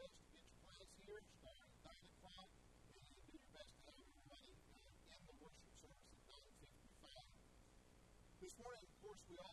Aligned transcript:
best 0.00 0.16
to 0.16 0.24
get 0.32 0.40
your 0.48 0.64
place 0.64 0.88
here, 1.04 1.20
starting 1.44 1.60
at 1.60 1.76
9 1.84 1.92
o'clock, 1.92 2.48
and 2.88 2.96
then 2.96 3.04
do 3.20 3.36
your 3.36 3.52
best 3.52 3.68
to 3.68 3.80
have 3.84 3.96
everybody 4.00 4.56
uh, 4.72 5.12
in 5.12 5.20
the 5.28 5.36
worship 5.44 5.68
service 5.76 6.08
at 6.08 6.24
9.55. 6.24 7.28
This 8.40 8.54
morning, 8.56 8.80
of 8.80 8.94
course, 9.04 9.20
we 9.28 9.36
all 9.44 9.49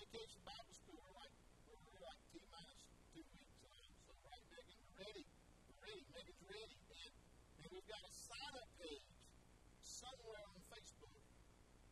vacation 0.00 0.40
Bible 0.48 0.72
school. 0.72 0.96
We're 0.96 1.18
like, 1.20 1.34
we're 1.68 2.00
like 2.00 2.20
T 2.32 2.40
minus 2.48 2.88
two 3.12 3.20
weeks 3.36 3.60
on. 3.68 3.84
So, 4.08 4.16
right, 4.24 4.44
Megan, 4.48 4.80
we're 4.80 4.96
ready. 5.04 5.24
We're 5.68 5.82
ready. 5.84 6.02
Megan's 6.16 6.44
ready. 6.48 6.76
And, 6.88 7.12
and 7.60 7.68
we've 7.68 7.84
got 7.84 8.00
a 8.00 8.12
sign 8.16 8.52
up 8.56 8.68
page 8.80 9.04
somewhere 9.84 10.40
on 10.56 10.60
Facebook. 10.72 11.12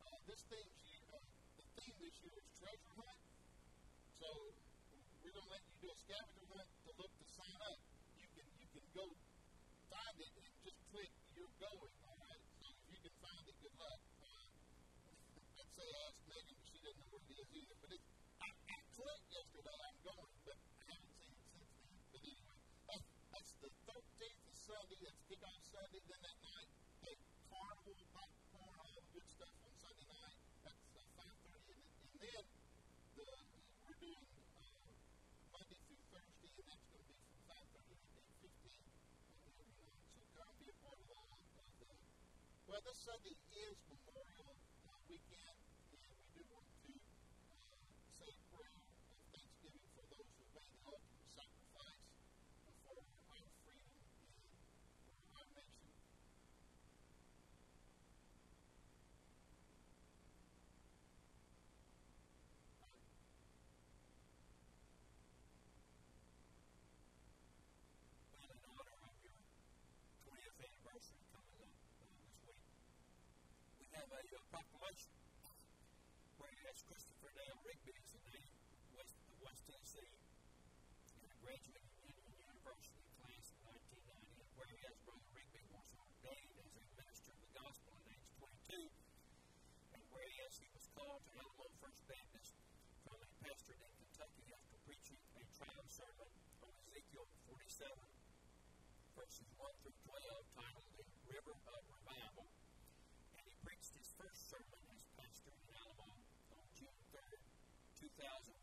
Uh, 0.08 0.16
this 0.24 0.40
theme, 0.48 0.72
uh, 1.12 1.20
the 1.60 1.64
theme 1.76 1.96
this 2.00 2.16
year 2.24 2.32
is 2.32 2.48
treasure 2.56 2.92
hunt. 2.96 3.20
So, 4.16 4.28
we're 5.20 5.34
going 5.36 5.44
to 5.44 5.52
let 5.52 5.60
you 5.68 5.76
do 5.84 5.88
a 5.92 5.98
scavenger 6.00 6.46
hunt 6.48 6.68
to 6.88 6.90
look 6.96 7.12
to 7.12 7.27
Brother 42.78 42.94
Sunday 42.94 43.34
is 43.58 43.74
proclamation. 74.48 75.12
Whereas 76.40 76.78
Christopher 76.88 77.30
Dale 77.36 77.60
Rigby 77.68 77.92
is 77.92 78.12
a 78.16 78.20
native 78.32 78.64
of 78.96 79.08
West 79.44 79.62
Tennessee 79.68 80.14
and 81.20 81.28
a 81.28 81.38
graduate 81.44 81.84
of 81.84 81.92
Union 82.00 82.32
University 82.48 83.04
class 83.20 83.44
in 83.52 83.60
1990, 83.68 84.56
whereas 84.56 84.96
Brother 85.04 85.28
Rigby 85.36 85.64
was 85.68 85.88
ordained 86.00 86.56
as 86.64 86.72
a 86.80 86.84
minister 86.96 87.30
of 87.36 87.40
the 87.44 87.52
gospel 87.60 87.92
at 87.92 88.08
age 88.08 88.28
22, 88.40 88.88
and 89.92 90.02
whereas 90.08 90.52
he 90.56 90.68
was 90.72 90.84
called 90.96 91.20
to 91.28 91.32
Alamo 91.36 91.68
First 91.84 92.02
Baptist 92.08 92.56
from 93.04 93.20
a 93.20 93.28
pastor 93.44 93.76
in 93.76 93.92
Kentucky 94.00 94.48
after 94.56 94.76
preaching 94.88 95.20
a 95.36 95.44
trial 95.60 95.86
sermon 95.92 96.30
on 96.64 96.72
Ezekiel 96.88 97.28
47. 97.52 98.07
thousand 108.18 108.57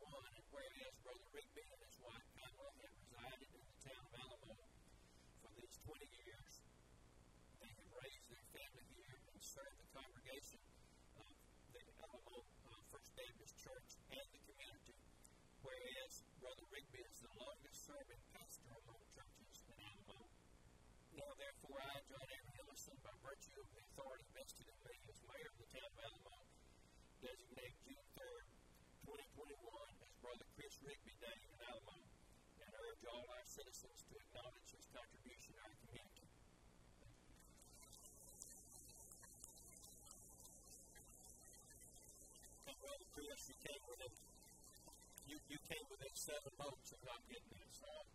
citizens 33.56 34.04
to 34.12 34.20
acknowledge 34.20 34.68
his 34.68 34.84
contribution 34.92 35.56
to 35.56 35.64
our 35.64 35.76
community. 35.88 36.28
You, 43.16 43.56
came 43.64 43.84
within. 43.88 44.12
you 45.48 45.60
came 45.72 45.88
within 45.88 46.16
seven 46.20 46.52
months 46.60 46.92
of 46.92 47.00
not 47.08 47.22
getting 47.32 47.56
this 47.56 47.80
so 47.80 48.15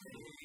え? 0.00 0.41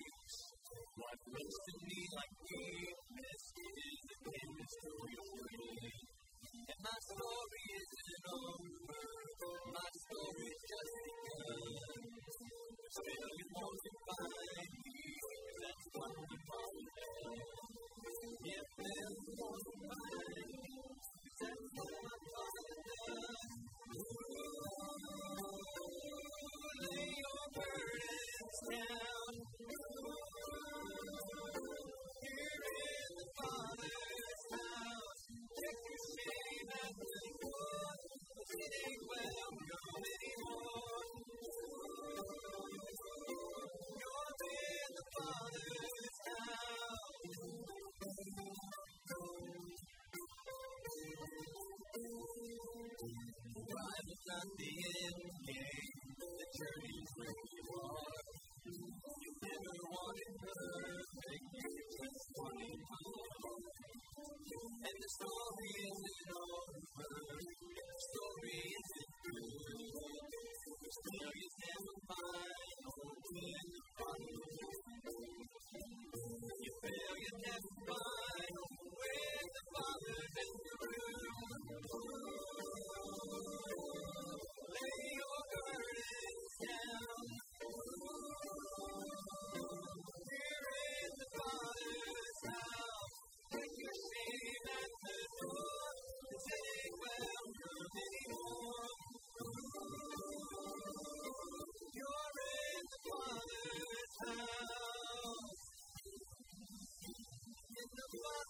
Are 108.15 108.46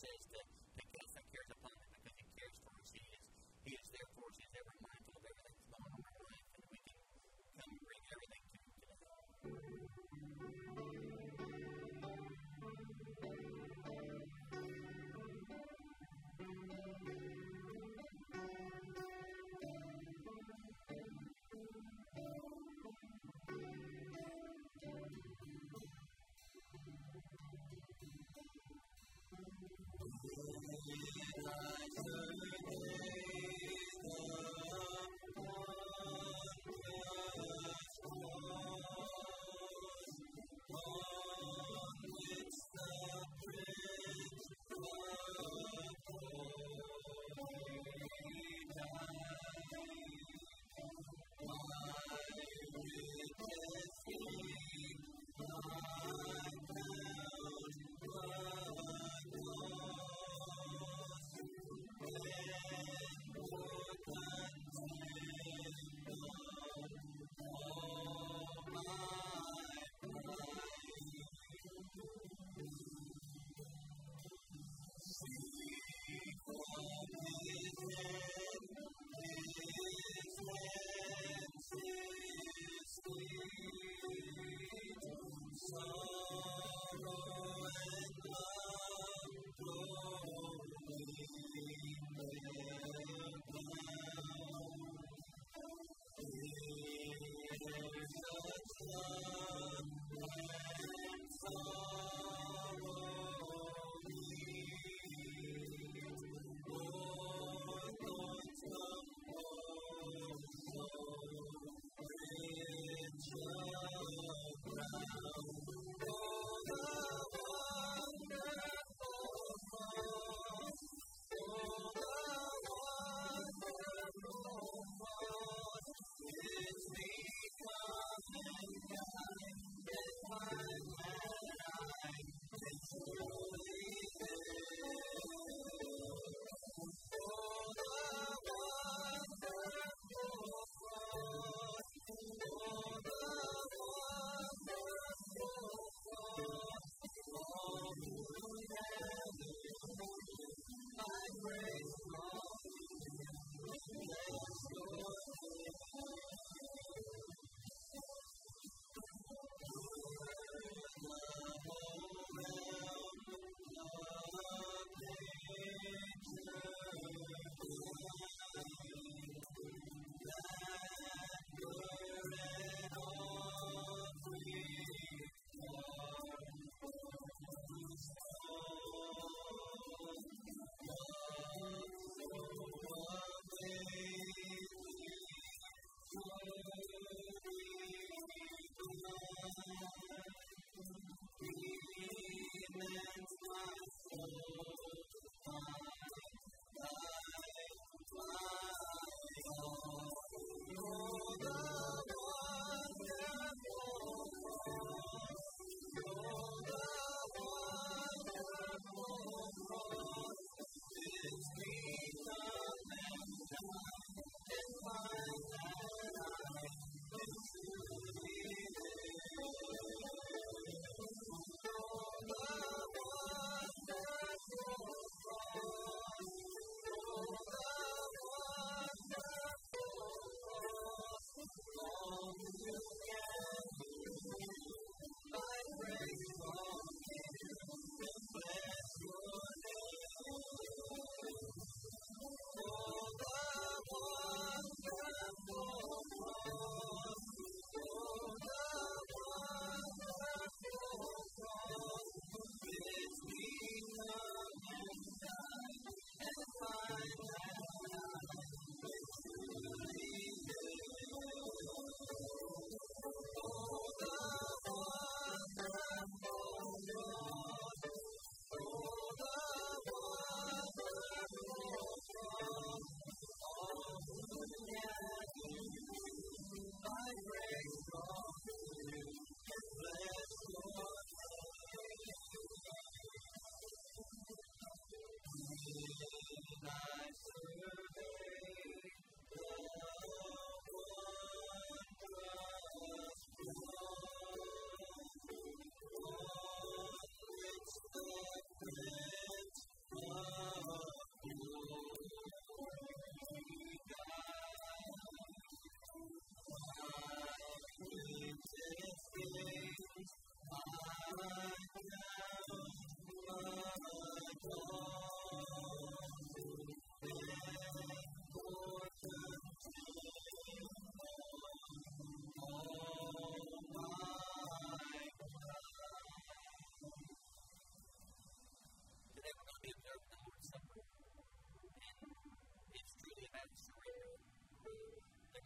says 0.00 0.24
that 0.32 0.49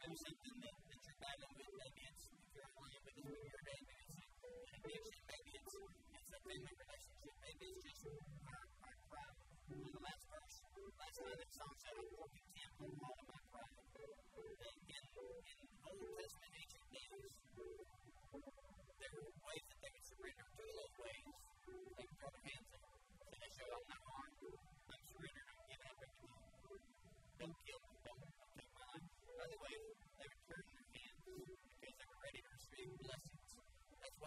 maybe 0.05 0.21
something 0.21 0.57
that, 0.61 0.77
that 0.85 1.01
you're 1.01 1.17
battling 1.17 1.57
with. 1.57 1.73
Maybe 1.81 2.03
it's 2.05 2.25
if 2.29 2.53
you're 2.53 2.69
online 2.77 3.01
with 3.09 3.17
us, 3.17 3.25
maybe 3.25 3.49
your 3.49 3.63
dad, 3.65 3.81
maybe 3.89 5.01
it's 5.01 5.17
addiction, 5.33 5.89
maybe 6.05 6.21
it's 6.21 6.29
a 6.29 6.41
family 6.45 6.77
relationship, 6.77 7.35
maybe 7.41 7.65
it's 7.73 7.97
just 8.05 8.21
our, 8.53 8.65
our 8.85 9.33
the 9.65 10.01
last 10.05 10.25
verse, 10.29 10.57
last 11.01 11.17
time 11.25 11.44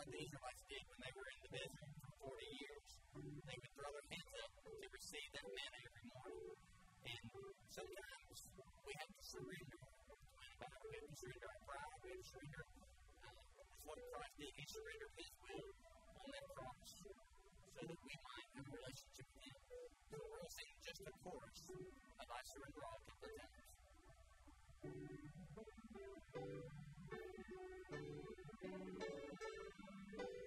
What 0.07 0.15
the 0.15 0.23
Israelites 0.23 0.63
did 0.71 0.83
when 0.87 0.99
they 1.03 1.11
were 1.19 1.27
in 1.35 1.39
the 1.43 1.51
desert 1.51 1.91
for 1.99 2.31
40 2.31 2.47
years. 2.47 2.87
They 3.11 3.57
would 3.59 3.73
throw 3.75 3.91
their 3.91 4.07
hands 4.07 4.33
up 4.39 4.51
to 4.55 4.87
receive 4.87 5.29
that 5.35 5.47
manna 5.51 5.79
every 5.83 6.05
morning. 6.07 6.47
And 7.11 7.27
sometimes 7.67 8.39
we 8.87 8.93
have 9.03 9.11
to 9.11 9.23
surrender. 9.27 9.79
We 9.83 10.95
have 10.95 11.11
to 11.11 11.15
surrender 11.19 11.47
our 11.51 11.59
pride. 11.67 11.99
We 12.07 12.15
have 12.15 12.23
to 12.23 12.29
surrender. 12.31 12.63
Uh, 13.19 13.35
what 13.83 13.99
Christ 13.99 14.35
did. 14.39 14.47
He 14.55 14.63
surrendered 14.71 15.11
His 15.11 15.31
will 15.43 15.75
on 15.75 16.27
that 16.31 16.47
cross 16.55 16.87
so 16.87 17.11
that 17.83 17.99
we 17.99 18.15
might 18.15 18.47
have 18.55 18.63
a 18.63 18.73
relationship 18.79 19.27
with 19.27 19.43
Him. 19.43 19.59
So 20.07 20.15
we're 20.23 20.39
going 20.39 20.47
to 20.47 20.71
just 20.87 21.03
a 21.03 21.11
chorus 21.19 21.59
of 21.67 22.27
I 22.31 22.41
Surrender 22.47 22.79
All 22.79 22.95
a 22.95 23.03
couple 23.11 23.27
of 23.27 23.35
times. 23.43 23.75
Brother 25.51 25.75
Chris, 25.91 26.27
Thank 30.15 30.29
you. 30.29 30.46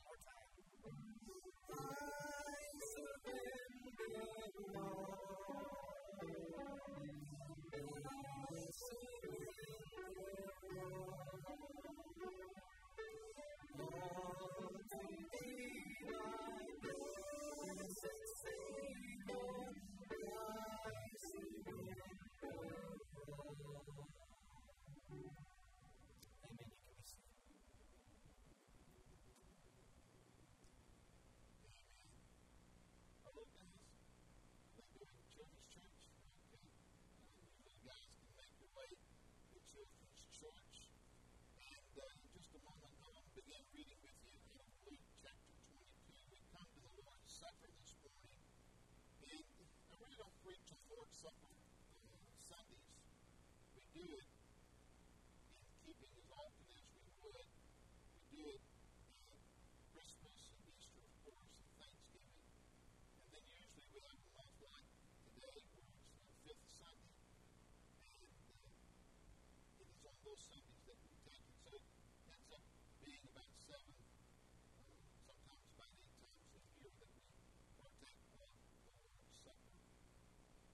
is 70.41 70.49
on 70.49 70.65
those 70.65 70.81
Sundays 70.81 71.21
that 71.29 71.37
we 71.45 71.53
take 71.69 71.85
it. 71.85 72.01
So 72.01 72.17
it 72.17 72.33
ends 72.33 72.49
up 72.49 72.65
being 73.05 73.25
about 73.29 73.53
seven, 73.61 73.93
uh, 73.93 74.97
sometimes 75.21 75.65
about 75.77 75.93
eight 76.01 76.17
times 76.17 76.49
a 76.57 76.61
year 76.81 76.93
that 76.97 77.11
we 77.13 77.29
partake 77.77 78.25
of 78.41 78.49
the 78.49 78.93
Lord's 79.05 79.37
Supper. 79.37 79.77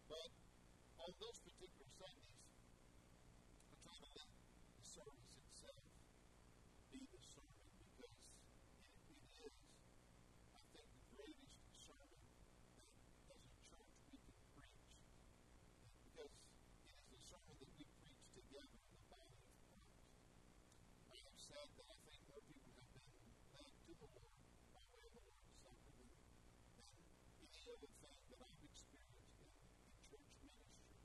But 0.08 0.32
on 1.04 1.12
those 1.20 1.40
particular 1.44 1.90
Sundays, 2.00 2.48
I 3.68 3.76
try 3.84 3.98
to 4.00 4.10
let 4.16 4.32
the 4.32 4.86
service 4.88 5.36
itself 5.36 5.84
be 6.96 7.04
the 7.12 7.20
sermon 7.20 7.68
because 7.92 8.16
it, 9.12 9.20
it 9.20 9.52
is, 9.52 9.56
I 10.56 10.64
think, 10.72 10.88
the 10.96 11.04
greatest 11.12 11.60
sermon 11.76 12.24
that 13.28 13.36
as 13.36 13.52
a 13.52 13.60
church 13.68 14.00
we 14.08 14.16
can 14.24 14.40
preach. 14.56 14.96
Because 16.08 16.32
it 16.32 16.96
is 16.96 17.04
the 17.12 17.20
sermon 17.20 17.56
that 17.60 17.72
we 17.76 17.84
preach 17.84 18.24
together 18.32 18.80
in 18.80 18.96
the 18.96 19.06
body 19.12 19.36
of 19.36 19.50
Christ. 19.60 19.92
I 21.12 21.20
have 21.68 21.84
that 21.84 21.88
I 21.92 21.98
think 22.08 22.20
more 22.32 22.44
people 22.48 22.72
have 22.80 22.92
been 22.96 23.12
led 23.60 23.74
to 23.76 23.92
the 24.00 24.10
Lord 24.16 24.40
by 24.72 24.84
way 24.88 25.04
of 25.04 25.14
the 25.20 25.24
Lord's 25.28 25.52
Supper 25.60 25.92
than, 26.00 26.16
than 26.80 26.88
any 27.44 27.60
other 27.68 27.92
thing 28.00 28.20
that 28.32 28.40
I've 28.48 28.64
experienced 28.64 29.44
in, 29.44 29.52
in 29.52 29.96
church 30.08 30.32
ministry. 30.48 30.96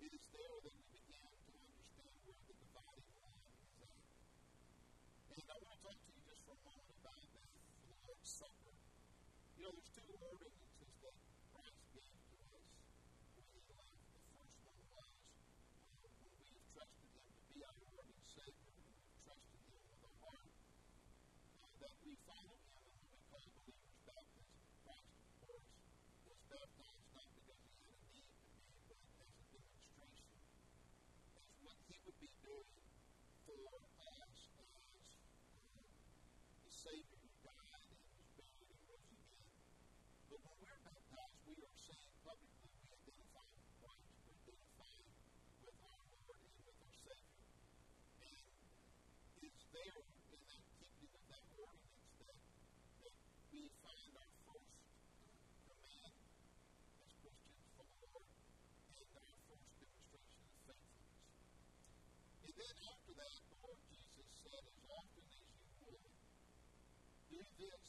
It 0.00 0.12
is 0.16 0.24
there 0.32 0.56
that 0.64 0.74
we 0.78 0.86
begin 0.88 1.28
to 1.28 1.52
understand 1.60 2.14
where 2.24 2.40
the 2.48 2.56
dividing 2.56 3.12
line 3.20 3.44
is 3.60 3.76
at. 3.84 4.08
And 5.36 5.44
I 5.44 5.56
want 5.60 5.76
to 5.76 5.80
talk 5.84 5.98
to 6.00 6.08
you 6.08 6.22
just 6.24 6.40
for 6.48 6.56
a 6.56 6.62
moment 6.64 6.96
about 6.96 7.24
that 7.28 7.48
the 7.52 7.96
Lord's 8.08 8.30
Supper. 8.32 8.72
You 9.58 9.68
know, 9.68 9.72
there's 9.76 9.92
two 9.92 10.08
ordinances 10.08 10.92
that 11.04 11.14
Christ 11.52 11.82
gave 11.92 12.14
to 12.14 12.36
us 12.56 12.72
when 13.36 13.46
He 13.52 13.60
left. 13.74 14.00
The 14.08 14.32
first 14.32 14.58
one 14.64 14.80
was 14.94 15.12
uh, 15.92 16.08
when 16.08 16.14
we 16.38 16.46
have 16.56 16.66
trusted 16.72 17.10
Him 17.10 17.26
to 17.26 17.42
be 17.52 17.58
our 17.66 17.76
Lord 17.90 18.06
and 18.06 18.22
Savior, 18.22 18.70
when 18.70 18.86
we've 18.98 19.18
trusted 19.26 19.60
Him 19.66 19.82
with 19.88 20.02
our 20.06 20.16
heart, 20.24 20.52
uh, 21.58 21.70
that 21.82 21.96
we 22.06 22.12
follow 22.22 22.54
Him 22.54 22.82
in 22.86 22.94
what 23.02 23.10
we 23.10 23.18
call 23.28 23.46
believers' 23.50 23.98
baptism. 24.06 24.54
Christ, 24.86 25.10
of 25.18 25.30
course, 25.42 25.66
was 26.22 26.38
baptized 26.46 27.08
not 27.18 27.28
because 27.34 27.58
He 27.66 27.74
had 27.82 27.98
a 27.98 28.06
need 28.14 28.30
to 28.30 28.46
be, 28.46 28.62
but 28.86 28.98
as 29.18 29.32
a 29.36 29.46
demonstration 29.50 30.38
as 31.34 31.44
what 31.66 31.78
he 31.90 31.97
would 32.08 32.24
be 32.24 32.32
doing 32.40 32.64
for 33.44 33.68
us 33.68 33.84
as 34.08 34.32
the 36.64 36.72
Savior 36.72 37.20
who 37.20 37.28
died 37.44 37.84
and 37.84 38.00
was 38.16 38.32
buried 38.32 38.64
and 38.64 38.80
rose 38.88 39.12
again. 39.12 39.44
But 40.32 40.40
when 40.40 40.56
we're 40.56 40.80
baptized, 40.88 41.36
we 41.44 41.60
are 41.68 41.76
saying 41.76 42.16
publicly 42.24 42.72
we 42.80 42.96
identify 42.96 43.44
with 43.60 43.76
Christ, 43.76 44.08
we 44.24 44.56
identify 44.56 45.04
with 45.60 45.76
our 45.84 46.00
Lord 46.08 46.40
and 46.48 46.56
with 46.64 46.80
our 46.80 46.96
Savior. 46.96 47.44
And 48.24 48.40
it's 49.44 49.68
there 49.68 50.17
Then 62.58 62.74
after 62.90 63.14
that, 63.14 63.38
the 63.46 63.58
Lord 63.62 63.78
Jesus 63.86 64.26
said, 64.42 64.62
As 64.66 64.82
often 64.90 65.22
as 65.30 65.46
you 65.46 65.94
will, 65.94 66.10
do 67.30 67.38
this, 67.54 67.86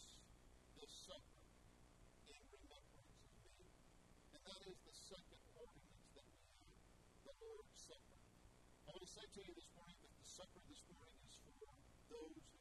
this 0.77 0.93
supper, 1.09 1.41
in 2.29 2.37
remembrance 2.53 3.17
of 3.33 3.49
me. 3.57 3.65
And 4.29 4.41
that 4.45 4.61
is 4.69 4.77
the 4.85 4.93
second 4.93 5.41
ordinance 5.57 6.13
that 6.13 6.29
we 6.29 6.45
have, 6.61 6.85
the 7.25 7.33
Lord's 7.41 7.81
Supper. 7.81 8.21
I 8.85 8.93
will 8.93 9.09
say 9.09 9.25
to 9.25 9.39
you 9.41 9.53
this 9.57 9.73
morning 9.73 9.97
that 10.05 10.13
the 10.21 10.29
supper 10.29 10.61
this 10.69 10.85
morning 10.93 11.17
is 11.25 11.37
for 11.41 11.53
those 12.13 12.45
who 12.53 12.58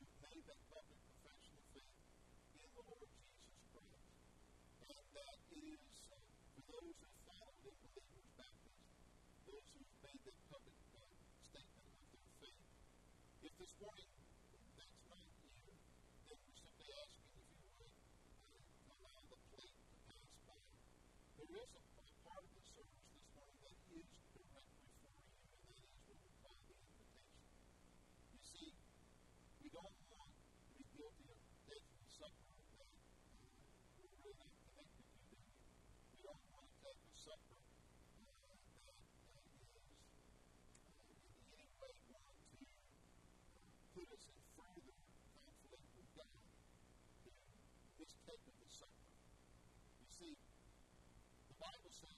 warning 13.81 14.18
see. 50.19 50.35
The 51.47 51.55
Bible 51.63 51.95
says, 51.95 52.18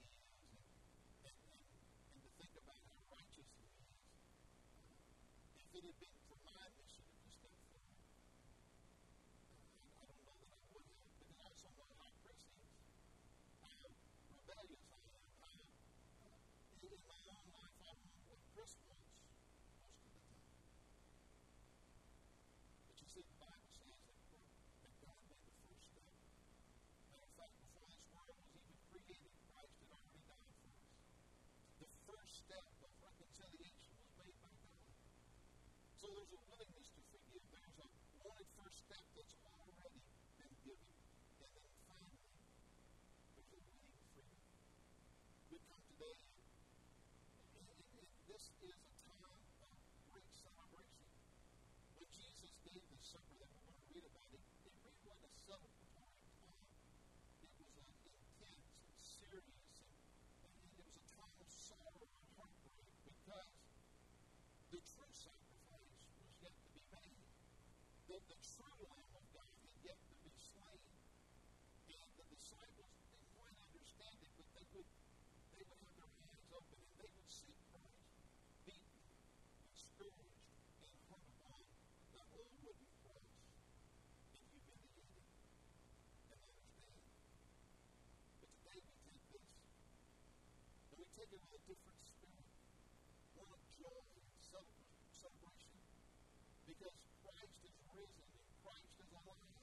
because 96.81 96.97
Christ 97.21 97.61
is 97.61 97.77
risen 97.93 98.25
and 98.33 98.47
Christ 98.65 98.97
is 98.97 99.11
alive. 99.13 99.61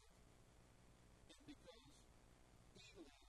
And 1.34 1.38
because 1.50 1.82
He 2.78 2.94
lives. 2.94 3.27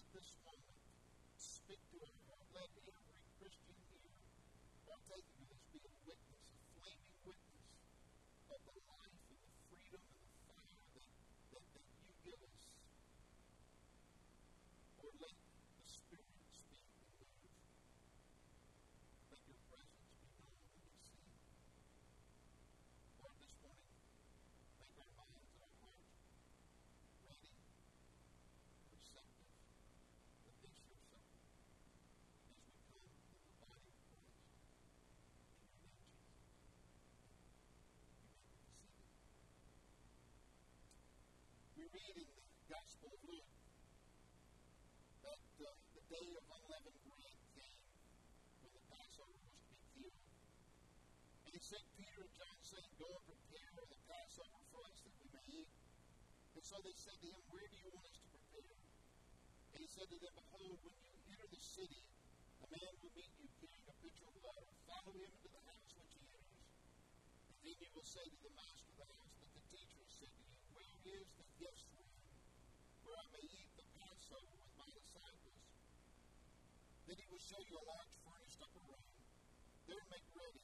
of 0.00 0.08
this 0.14 0.32
one. 0.44 0.59
Reading 41.90 42.30
the 42.30 42.46
Gospel 42.70 43.10
of 43.10 43.20
Luke 43.26 43.50
that 45.26 45.42
uh, 45.58 45.66
the 45.90 46.04
day 46.06 46.28
of 46.38 46.44
unleavened 46.46 47.00
bread 47.02 47.38
came 47.50 47.82
when 48.62 48.72
the 48.78 48.84
Passover 48.94 49.34
was 49.42 49.58
to 49.58 49.74
be 49.74 49.82
killed. 49.98 50.22
And 51.44 51.50
he 51.50 51.58
sent 51.58 51.82
Peter 51.98 52.22
and 52.22 52.34
John, 52.38 52.58
saying, 52.62 52.94
Go 52.94 53.10
and 53.10 53.24
prepare 53.26 53.70
the 53.74 54.00
Passover 54.06 54.62
for 54.70 54.86
us 54.86 55.02
that 55.02 55.14
we 55.18 55.26
may 55.34 55.46
eat. 55.50 55.70
And 56.54 56.62
so 56.62 56.78
they 56.86 56.94
said 56.94 57.18
to 57.18 57.26
him, 57.26 57.42
Where 57.50 57.66
do 57.66 57.76
you 57.82 57.90
want 57.90 58.06
us 58.06 58.22
to 58.22 58.28
prepare? 58.38 58.78
And 59.74 59.78
he 59.82 59.90
said 59.90 60.06
to 60.06 60.18
them, 60.22 60.34
Behold, 60.38 60.78
when 60.86 60.94
you 60.94 61.10
enter 61.26 61.48
the 61.50 61.58
city, 61.58 62.06
a 62.62 62.66
man 62.70 62.92
will 63.02 63.10
meet 63.18 63.34
you 63.34 63.50
carrying 63.58 63.90
a 63.90 63.96
pitcher 63.98 64.30
of 64.30 64.38
water. 64.46 64.70
Follow 64.86 65.10
him 65.18 65.26
into 65.26 65.50
the 65.50 65.62
house 65.66 65.90
which 65.98 66.14
he 66.14 66.22
enters. 66.22 66.54
And 67.50 67.58
then 67.66 67.76
you 67.82 67.90
will 67.98 68.06
say 68.06 68.22
to 68.22 68.38
the 68.46 68.54
master 68.54 68.94
of 68.94 68.96
the 69.02 69.10
house 69.10 69.34
that 69.42 69.50
the 69.58 69.64
teacher 69.74 70.06
said 70.06 70.30
to 70.30 70.42
you, 70.46 70.54
Where 70.70 71.18
is 71.18 71.26
the 71.34 71.49
Then 77.10 77.18
he 77.18 77.26
will 77.26 77.42
show 77.42 77.58
you 77.66 77.74
a 77.74 77.84
large 77.90 78.14
furnished 78.22 78.62
upper 78.62 78.86
room. 78.86 79.02
There 79.90 79.98
make 80.14 80.22
ready. 80.30 80.62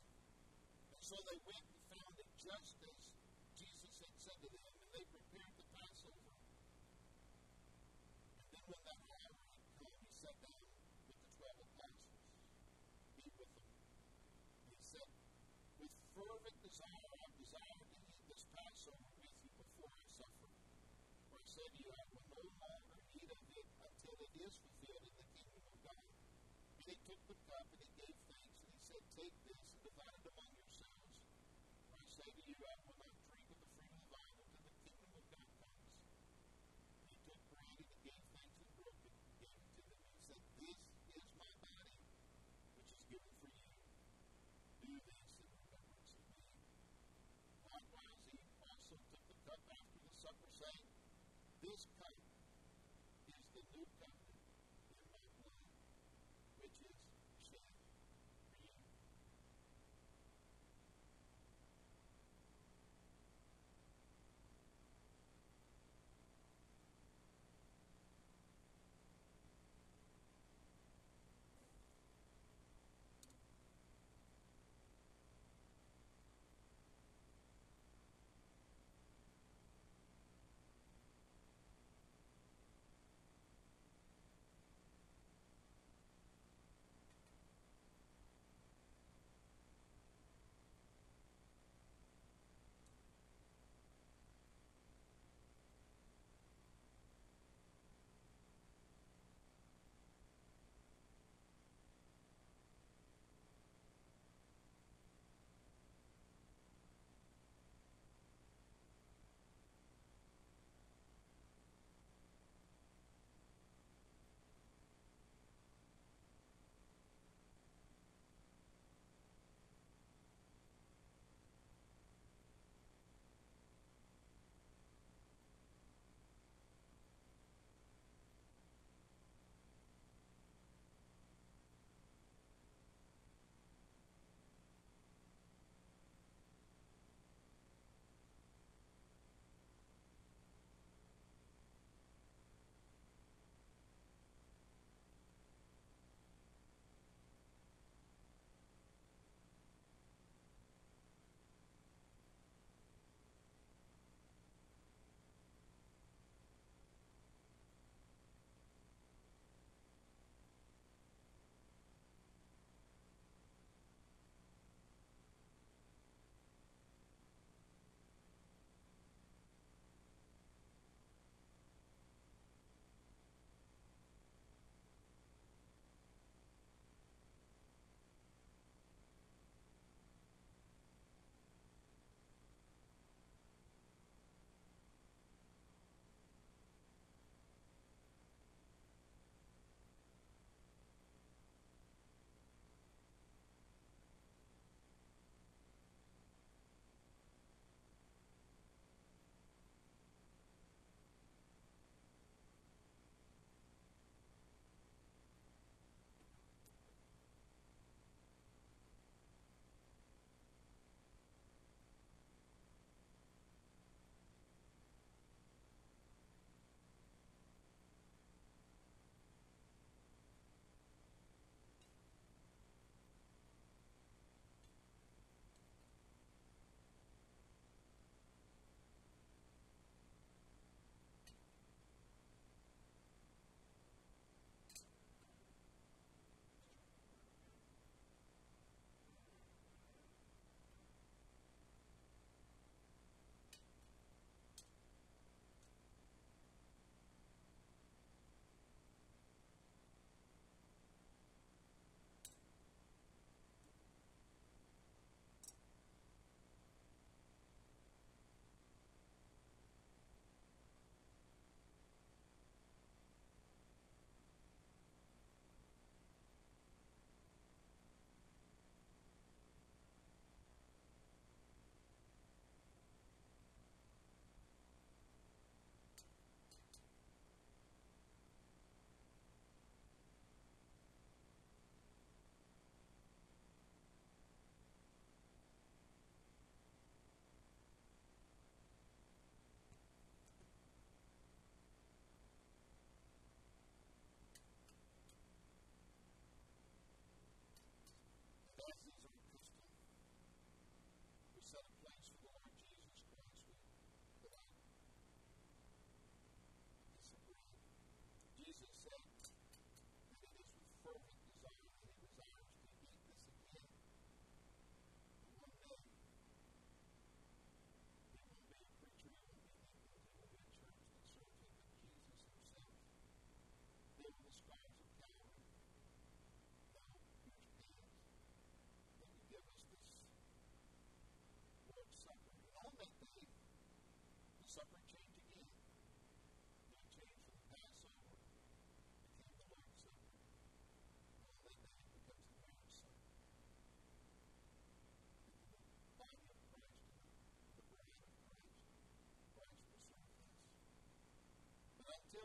And 0.95 1.03
so 1.03 1.19
they 1.27 1.43
went 1.43 1.67
and 1.75 1.83
found 1.91 2.15
it 2.23 2.31
just 2.39 2.79
as 2.87 2.99
Jesus 3.59 3.99
had 3.99 4.15
said 4.15 4.39
to 4.47 4.49
them. 4.55 4.76
Thank 32.59 32.69
you. 32.87 32.96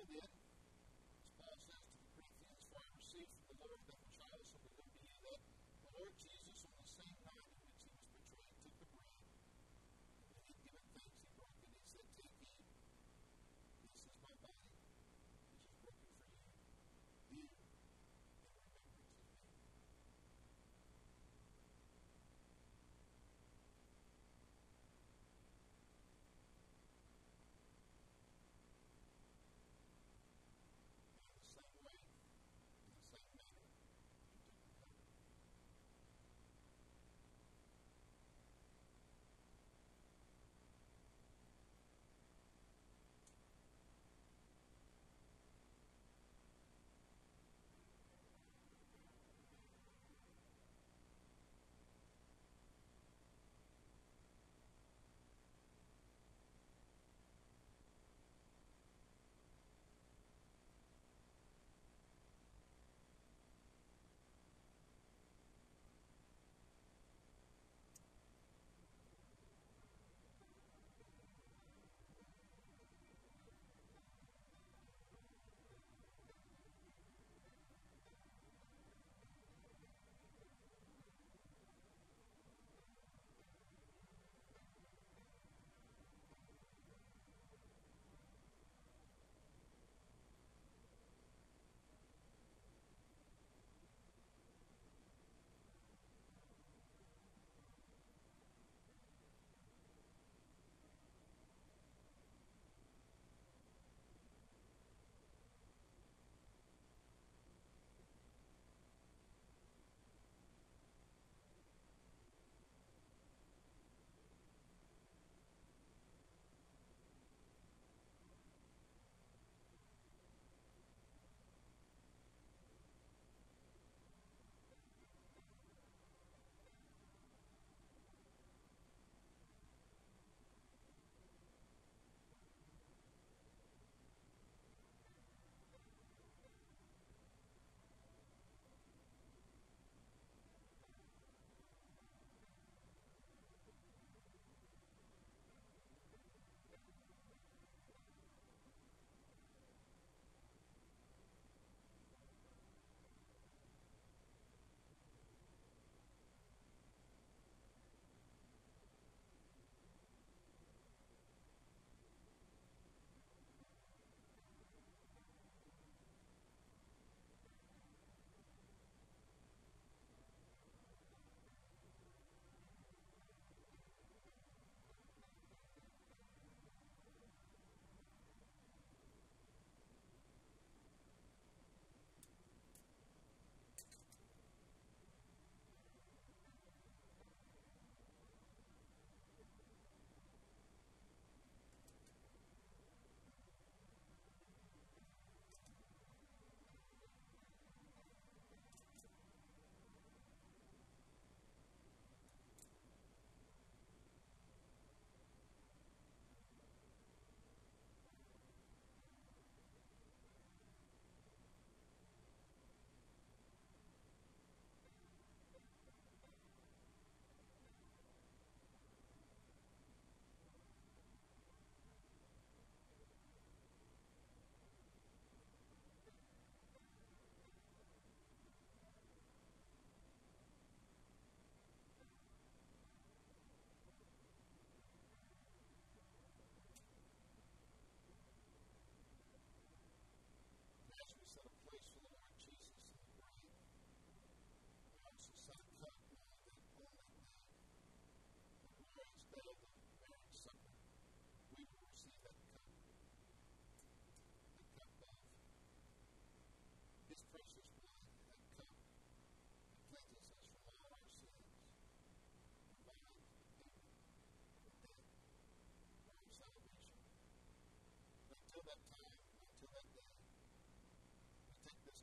But 0.10 0.41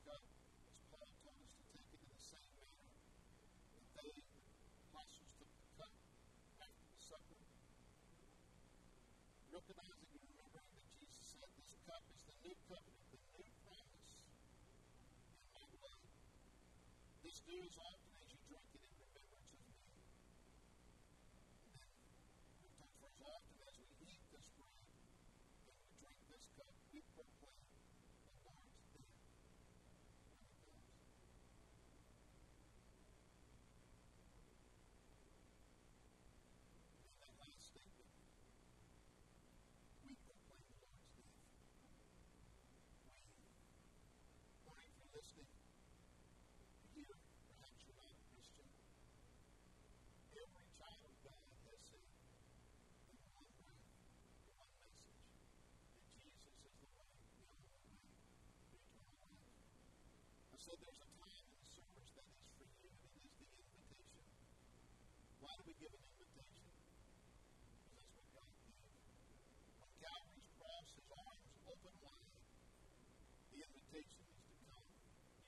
up, 0.08 0.24
as 0.68 0.78
Paul 0.88 1.10
told 1.20 1.40
us 1.44 1.52
to 1.58 1.64
take 1.68 1.88
it 1.92 2.00
in 2.00 2.08
the 2.08 2.22
same 2.22 2.52
manner 2.56 2.88
that 3.76 3.88
they, 3.94 4.12
the 4.16 4.40
apostles, 4.88 5.30
took 5.36 5.52
the 5.52 5.68
cup 5.76 5.92
after 6.64 6.86
the 6.88 7.00
supper. 7.00 7.40
Recognizing 9.52 10.08
and 10.08 10.24
remembering 10.24 10.70
that 10.72 10.88
Jesus 10.96 11.26
said, 11.36 11.48
This 11.60 11.76
cup 11.84 12.02
is 12.08 12.22
the 12.24 12.36
new 12.40 12.56
covenant, 12.68 13.04
the 13.12 13.20
new 13.36 13.48
promise 13.68 14.08
in 14.16 15.48
my 15.52 15.66
blood. 15.76 16.02
This 17.20 17.38
new 17.44 17.60
is 17.68 17.76
all 17.76 18.07
Said 60.68 60.84
there's 60.84 61.00
a 61.00 61.08
time 61.16 61.48
in 61.48 61.56
the 61.64 61.64
service 61.64 62.12
that 62.12 62.28
is 62.28 62.44
for 62.60 62.68
you, 62.76 62.92
and 62.92 63.08
it 63.16 63.24
is 63.24 63.40
the 63.40 63.56
invitation. 63.56 64.20
Why 65.40 65.48
do 65.56 65.64
we 65.64 65.72
give 65.80 65.88
an 65.96 66.04
invitation? 66.04 66.60
Because 67.72 67.88
that's 67.96 68.12
what 68.12 68.28
God 68.36 68.52
did. 68.68 68.76
On 69.80 69.88
Calvary's 69.96 70.52
cross, 70.60 70.92
his 70.92 71.08
arms 71.08 71.48
open 71.72 71.94
wide. 72.04 72.36
The 73.48 73.64
invitation 73.64 74.20
is 74.28 74.44
to 74.44 74.56
come. 74.68 74.84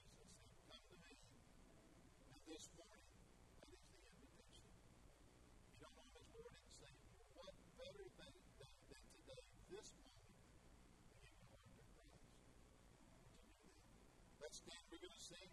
Jesus 0.09 0.41
said, 0.41 0.57
Come 0.73 0.85
to 0.89 0.97
me. 1.05 1.13
And 1.13 2.41
this 2.49 2.65
morning, 2.81 3.13
that 3.61 3.69
is 3.77 3.85
the 3.93 4.01
invitation. 4.01 4.73
You 4.73 5.85
don't 5.85 6.01
know 6.01 6.09
him 6.09 6.17
as 6.17 6.29
Lord 6.33 6.57
and 6.57 6.69
Savior. 6.81 7.13
What 7.37 7.53
better 7.77 8.09
thing 8.09 8.37
than, 8.57 8.73
than 8.89 9.05
today, 9.21 9.45
this 9.69 9.93
moment, 10.01 10.33
to 10.33 11.13
give 11.21 11.37
your 11.45 11.61
heart 11.61 11.77
to 11.77 11.85
Christ? 11.93 12.25
Would 12.25 13.53
you 13.53 13.69
do 13.69 13.69
that? 13.69 14.01
Let's 14.41 14.57
stand. 14.57 14.81
We're 14.91 14.99
going 14.99 15.13
to 15.13 15.23
sing. 15.23 15.53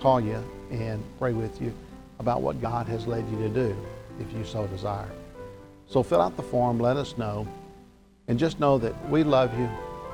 call 0.00 0.20
you 0.20 0.42
and 0.70 1.02
pray 1.18 1.32
with 1.32 1.60
you 1.60 1.72
about 2.18 2.42
what 2.42 2.60
God 2.60 2.86
has 2.86 3.06
led 3.06 3.28
you 3.30 3.38
to 3.38 3.48
do 3.48 3.76
if 4.18 4.32
you 4.32 4.44
so 4.44 4.66
desire. 4.66 5.10
So 5.86 6.02
fill 6.02 6.20
out 6.20 6.36
the 6.36 6.42
form, 6.42 6.78
let 6.78 6.96
us 6.96 7.16
know, 7.18 7.46
and 8.28 8.38
just 8.38 8.60
know 8.60 8.78
that 8.78 9.10
we 9.10 9.24
love 9.24 9.56
you 9.58 9.68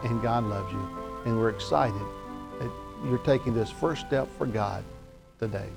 and 0.04 0.22
God 0.22 0.44
loves 0.44 0.72
you, 0.72 0.88
and 1.24 1.38
we're 1.38 1.50
excited 1.50 2.00
that 2.60 2.70
you're 3.04 3.18
taking 3.18 3.54
this 3.54 3.70
first 3.70 4.06
step 4.06 4.28
for 4.36 4.46
God 4.46 4.84
today. 5.38 5.68